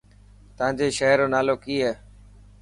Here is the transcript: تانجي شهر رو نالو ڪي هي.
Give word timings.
تانجي 0.57 0.87
شهر 0.99 1.17
رو 1.21 1.27
نالو 1.33 1.55
ڪي 1.63 1.75
هي. 1.85 1.93